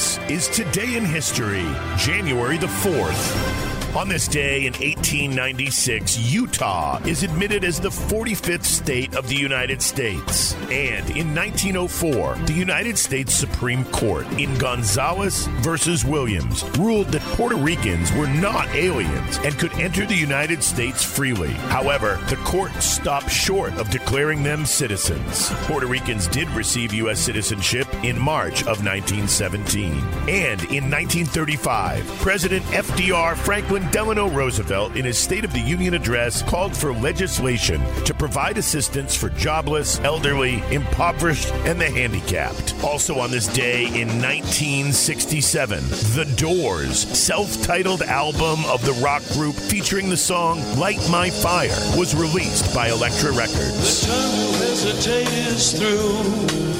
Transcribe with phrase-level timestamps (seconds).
[0.00, 1.66] This is Today in History,
[1.98, 3.69] January the 4th.
[3.96, 9.82] On this day in 1896, Utah is admitted as the 45th state of the United
[9.82, 10.54] States.
[10.70, 17.56] And in 1904, the United States Supreme Court in Gonzales versus Williams ruled that Puerto
[17.56, 21.50] Ricans were not aliens and could enter the United States freely.
[21.50, 25.50] However, the court stopped short of declaring them citizens.
[25.64, 27.18] Puerto Ricans did receive U.S.
[27.18, 29.94] citizenship in March of 1917.
[30.28, 36.42] And in 1935, President FDR Franklin Delano Roosevelt, in his State of the Union address,
[36.42, 42.74] called for legislation to provide assistance for jobless, elderly, impoverished, and the handicapped.
[42.82, 45.82] Also on this day in 1967,
[46.14, 51.68] The Doors' self titled album of the rock group featuring the song Light My Fire
[51.96, 54.02] was released by Elektra Records.
[54.02, 56.70] The time to hesitate is through.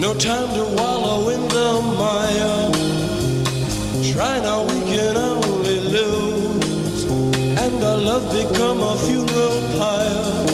[0.00, 2.63] No time to wallow in the mire.
[8.14, 10.46] Love become a funeral pyre.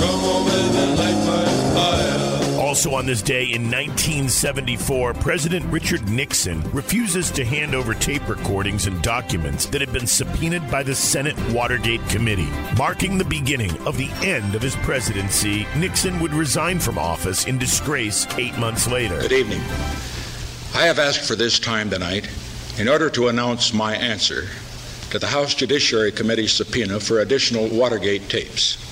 [0.00, 2.60] Come on, baby, light my fire.
[2.60, 8.88] Also on this day in 1974, President Richard Nixon refuses to hand over tape recordings
[8.88, 12.50] and documents that had been subpoenaed by the Senate Watergate Committee.
[12.76, 17.56] Marking the beginning of the end of his presidency, Nixon would resign from office in
[17.56, 19.20] disgrace eight months later.
[19.20, 19.60] Good evening.
[20.74, 22.28] I have asked for this time tonight
[22.78, 24.48] in order to announce my answer
[25.10, 28.85] to the House Judiciary Committee subpoena for additional Watergate tapes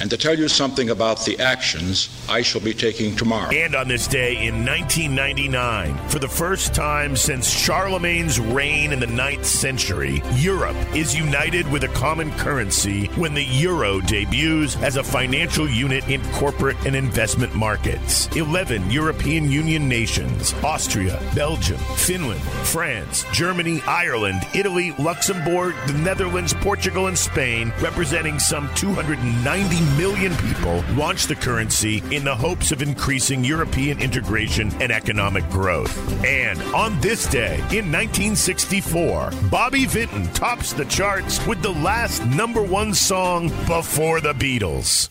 [0.00, 3.50] and to tell you something about the actions I shall be taking tomorrow.
[3.50, 9.06] And on this day in 1999, for the first time since Charlemagne's reign in the
[9.06, 15.04] 9th century, Europe is united with a common currency when the euro debuts as a
[15.04, 18.28] financial unit in corporate and investment markets.
[18.36, 27.06] 11 European Union nations Austria, Belgium, Finland, France, Germany, Ireland, Italy, Luxembourg, the Netherlands, Portugal,
[27.06, 33.44] and Spain, representing some 290 million people, launched the currency in the hopes of increasing
[33.44, 36.24] European integration and economic growth.
[36.24, 42.62] And on this day, in 1964, Bobby Vinton tops the charts with the last number
[42.62, 45.08] one song before the Beatles.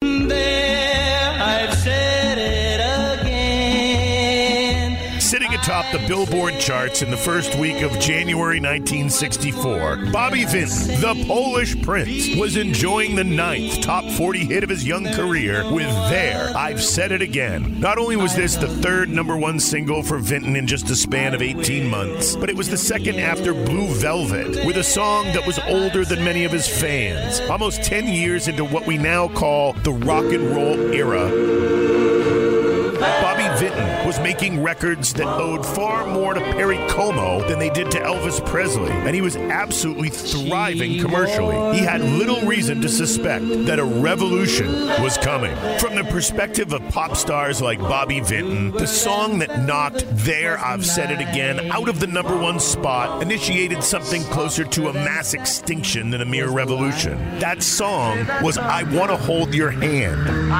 [0.00, 2.13] There, I've said
[5.24, 11.24] Sitting atop the Billboard charts in the first week of January 1964, Bobby Vinton, the
[11.26, 16.52] Polish Prince, was enjoying the ninth top 40 hit of his young career with There,
[16.54, 17.80] I've Said It Again.
[17.80, 21.34] Not only was this the third number one single for Vinton in just a span
[21.34, 25.46] of 18 months, but it was the second after Blue Velvet, with a song that
[25.46, 27.40] was older than many of his fans.
[27.48, 31.30] Almost 10 years into what we now call the rock and roll era.
[33.00, 37.90] Bobby Vinton was making records that owed far more to Perry Como than they did
[37.92, 41.78] to Elvis Presley, and he was absolutely thriving commercially.
[41.78, 45.54] He had little reason to suspect that a revolution was coming.
[45.78, 50.84] From the perspective of pop stars like Bobby Vinton, the song that knocked There I've
[50.84, 55.34] Said It Again out of the number one spot initiated something closer to a mass
[55.34, 57.18] extinction than a mere revolution.
[57.38, 60.52] That song was I Want to Hold Your Hand.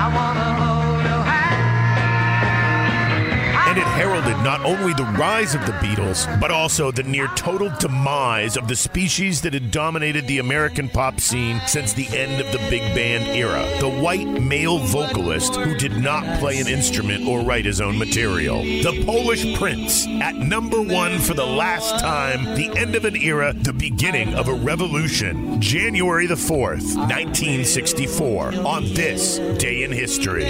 [3.95, 8.67] Heralded not only the rise of the Beatles, but also the near total demise of
[8.67, 12.83] the species that had dominated the American pop scene since the end of the big
[12.95, 13.65] band era.
[13.79, 18.63] The white male vocalist who did not play an instrument or write his own material.
[18.63, 23.53] The Polish Prince, at number one for the last time, the end of an era,
[23.53, 25.61] the beginning of a revolution.
[25.61, 30.45] January the 4th, 1964, on this day in history.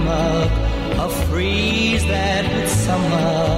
[0.00, 0.50] Up
[0.98, 3.51] a freeze that would sum up